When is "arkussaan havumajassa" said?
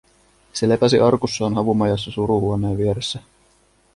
0.99-2.11